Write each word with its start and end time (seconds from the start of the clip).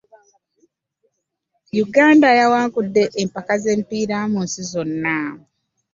Uganda 1.83 2.27
yawangudde 2.39 3.03
empaka 3.21 3.53
ze 3.61 3.71
mipiira 3.77 4.17
mu 4.31 4.39
nsi 4.45 4.61
zonna. 4.71 5.15